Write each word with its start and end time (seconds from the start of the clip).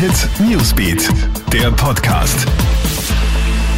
Hit 0.00 0.30
Newsbeat, 0.40 1.10
der 1.52 1.70
Podcast. 1.72 2.46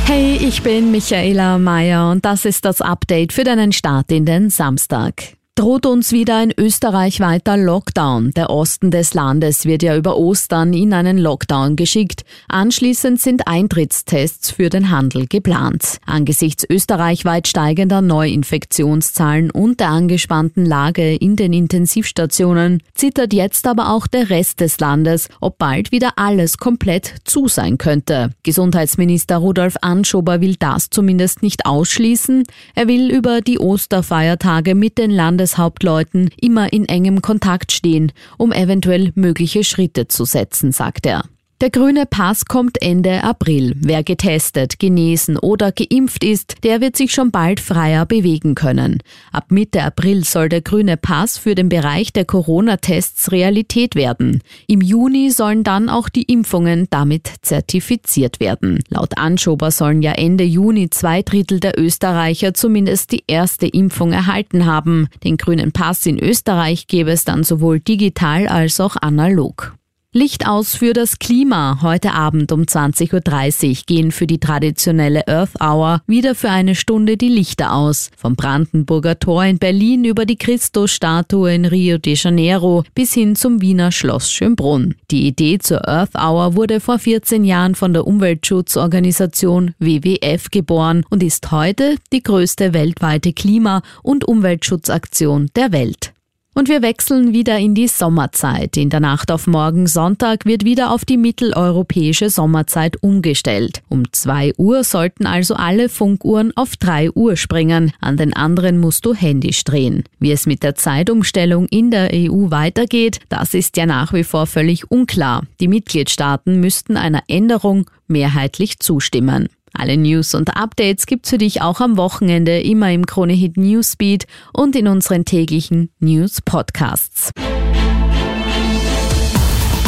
Hey, 0.04 0.36
ich 0.36 0.62
bin 0.62 0.92
Michaela 0.92 1.58
Mayer 1.58 2.12
und 2.12 2.24
das 2.24 2.44
ist 2.44 2.64
das 2.64 2.80
Update 2.80 3.32
für 3.32 3.42
deinen 3.42 3.72
Start 3.72 4.12
in 4.12 4.24
den 4.24 4.48
Samstag 4.48 5.36
droht 5.54 5.84
uns 5.84 6.12
wieder 6.12 6.38
ein 6.38 6.50
österreichweiter 6.56 7.58
Lockdown. 7.58 8.30
Der 8.34 8.48
Osten 8.48 8.90
des 8.90 9.12
Landes 9.12 9.66
wird 9.66 9.82
ja 9.82 9.94
über 9.94 10.16
Ostern 10.16 10.72
in 10.72 10.94
einen 10.94 11.18
Lockdown 11.18 11.76
geschickt. 11.76 12.22
Anschließend 12.48 13.20
sind 13.20 13.46
Eintrittstests 13.46 14.50
für 14.50 14.70
den 14.70 14.90
Handel 14.90 15.26
geplant. 15.26 15.98
Angesichts 16.06 16.64
österreichweit 16.68 17.48
steigender 17.48 18.00
Neuinfektionszahlen 18.00 19.50
und 19.50 19.80
der 19.80 19.90
angespannten 19.90 20.64
Lage 20.64 21.14
in 21.14 21.36
den 21.36 21.52
Intensivstationen 21.52 22.82
zittert 22.94 23.34
jetzt 23.34 23.66
aber 23.66 23.90
auch 23.90 24.06
der 24.06 24.30
Rest 24.30 24.60
des 24.60 24.80
Landes, 24.80 25.28
ob 25.42 25.58
bald 25.58 25.92
wieder 25.92 26.12
alles 26.16 26.56
komplett 26.56 27.14
zu 27.24 27.46
sein 27.46 27.76
könnte. 27.76 28.30
Gesundheitsminister 28.42 29.36
Rudolf 29.36 29.76
Anschober 29.82 30.40
will 30.40 30.56
das 30.58 30.88
zumindest 30.88 31.42
nicht 31.42 31.66
ausschließen. 31.66 32.44
Er 32.74 32.88
will 32.88 33.10
über 33.10 33.42
die 33.42 33.58
Osterfeiertage 33.58 34.74
mit 34.74 34.96
den 34.96 35.10
Landes 35.10 35.41
Landeshauptleuten 35.42 36.30
immer 36.40 36.72
in 36.72 36.86
engem 36.86 37.20
Kontakt 37.20 37.72
stehen, 37.72 38.12
um 38.38 38.52
eventuell 38.52 39.10
mögliche 39.16 39.64
Schritte 39.64 40.06
zu 40.06 40.24
setzen, 40.24 40.70
sagt 40.70 41.04
er. 41.04 41.24
Der 41.62 41.70
grüne 41.70 42.06
Pass 42.06 42.46
kommt 42.46 42.82
Ende 42.82 43.22
April. 43.22 43.76
Wer 43.76 44.02
getestet, 44.02 44.80
genesen 44.80 45.38
oder 45.38 45.70
geimpft 45.70 46.24
ist, 46.24 46.56
der 46.64 46.80
wird 46.80 46.96
sich 46.96 47.12
schon 47.12 47.30
bald 47.30 47.60
freier 47.60 48.04
bewegen 48.04 48.56
können. 48.56 48.98
Ab 49.30 49.52
Mitte 49.52 49.84
April 49.84 50.24
soll 50.24 50.48
der 50.48 50.60
grüne 50.60 50.96
Pass 50.96 51.38
für 51.38 51.54
den 51.54 51.68
Bereich 51.68 52.12
der 52.12 52.24
Corona-Tests 52.24 53.30
Realität 53.30 53.94
werden. 53.94 54.42
Im 54.66 54.80
Juni 54.80 55.30
sollen 55.30 55.62
dann 55.62 55.88
auch 55.88 56.08
die 56.08 56.24
Impfungen 56.24 56.88
damit 56.90 57.30
zertifiziert 57.42 58.40
werden. 58.40 58.82
Laut 58.88 59.16
Anschober 59.16 59.70
sollen 59.70 60.02
ja 60.02 60.14
Ende 60.14 60.42
Juni 60.42 60.90
zwei 60.90 61.22
Drittel 61.22 61.60
der 61.60 61.78
Österreicher 61.78 62.54
zumindest 62.54 63.12
die 63.12 63.22
erste 63.28 63.68
Impfung 63.68 64.12
erhalten 64.12 64.66
haben. 64.66 65.06
Den 65.22 65.36
grünen 65.36 65.70
Pass 65.70 66.06
in 66.06 66.18
Österreich 66.18 66.88
gäbe 66.88 67.12
es 67.12 67.24
dann 67.24 67.44
sowohl 67.44 67.78
digital 67.78 68.48
als 68.48 68.80
auch 68.80 68.96
analog. 68.96 69.76
Licht 70.14 70.46
aus 70.46 70.76
für 70.76 70.92
das 70.92 71.18
Klima. 71.18 71.78
Heute 71.80 72.12
Abend 72.12 72.52
um 72.52 72.64
20.30 72.64 73.70
Uhr 73.70 73.76
gehen 73.86 74.12
für 74.12 74.26
die 74.26 74.38
traditionelle 74.38 75.26
Earth 75.26 75.58
Hour 75.58 76.02
wieder 76.06 76.34
für 76.34 76.50
eine 76.50 76.74
Stunde 76.74 77.16
die 77.16 77.30
Lichter 77.30 77.72
aus. 77.72 78.10
Vom 78.18 78.36
Brandenburger 78.36 79.18
Tor 79.18 79.46
in 79.46 79.56
Berlin 79.56 80.04
über 80.04 80.26
die 80.26 80.36
Christusstatue 80.36 81.54
in 81.54 81.64
Rio 81.64 81.96
de 81.96 82.12
Janeiro 82.12 82.84
bis 82.94 83.14
hin 83.14 83.36
zum 83.36 83.62
Wiener 83.62 83.90
Schloss 83.90 84.30
Schönbrunn. 84.30 84.96
Die 85.10 85.26
Idee 85.26 85.56
zur 85.56 85.88
Earth 85.88 86.14
Hour 86.14 86.56
wurde 86.56 86.80
vor 86.80 86.98
14 86.98 87.42
Jahren 87.46 87.74
von 87.74 87.94
der 87.94 88.06
Umweltschutzorganisation 88.06 89.74
WWF 89.78 90.50
geboren 90.50 91.06
und 91.08 91.22
ist 91.22 91.50
heute 91.52 91.96
die 92.12 92.22
größte 92.22 92.74
weltweite 92.74 93.32
Klima- 93.32 93.80
und 94.02 94.28
Umweltschutzaktion 94.28 95.48
der 95.56 95.72
Welt. 95.72 96.11
Und 96.54 96.68
wir 96.68 96.82
wechseln 96.82 97.32
wieder 97.32 97.58
in 97.58 97.74
die 97.74 97.88
Sommerzeit. 97.88 98.76
In 98.76 98.90
der 98.90 99.00
Nacht 99.00 99.30
auf 99.30 99.46
morgen 99.46 99.86
Sonntag 99.86 100.44
wird 100.44 100.66
wieder 100.66 100.90
auf 100.90 101.06
die 101.06 101.16
mitteleuropäische 101.16 102.28
Sommerzeit 102.28 103.02
umgestellt. 103.02 103.82
Um 103.88 104.12
zwei 104.12 104.52
Uhr 104.58 104.84
sollten 104.84 105.24
also 105.24 105.54
alle 105.54 105.88
Funkuhren 105.88 106.52
auf 106.54 106.76
drei 106.76 107.10
Uhr 107.10 107.36
springen. 107.36 107.92
An 108.00 108.18
den 108.18 108.34
anderen 108.34 108.78
musst 108.78 109.06
du 109.06 109.14
händisch 109.14 109.64
drehen. 109.64 110.04
Wie 110.18 110.30
es 110.30 110.44
mit 110.44 110.62
der 110.62 110.74
Zeitumstellung 110.74 111.66
in 111.68 111.90
der 111.90 112.10
EU 112.12 112.50
weitergeht, 112.50 113.20
das 113.30 113.54
ist 113.54 113.78
ja 113.78 113.86
nach 113.86 114.12
wie 114.12 114.24
vor 114.24 114.46
völlig 114.46 114.90
unklar. 114.90 115.44
Die 115.58 115.68
Mitgliedstaaten 115.68 116.60
müssten 116.60 116.98
einer 116.98 117.22
Änderung 117.28 117.90
mehrheitlich 118.08 118.78
zustimmen. 118.78 119.48
Alle 119.72 119.96
News 119.96 120.34
und 120.34 120.56
Updates 120.56 121.06
gibt's 121.06 121.30
für 121.30 121.38
dich 121.38 121.62
auch 121.62 121.80
am 121.80 121.96
Wochenende 121.96 122.60
immer 122.60 122.92
im 122.92 123.06
Kronehit 123.06 123.56
Newsbeat 123.56 124.26
und 124.52 124.76
in 124.76 124.86
unseren 124.88 125.24
täglichen 125.24 125.90
News 125.98 126.40
Podcasts. 126.42 127.30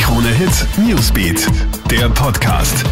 Kronehit 0.00 0.66
Newsbeat, 0.78 1.46
der 1.90 2.08
Podcast. 2.08 2.84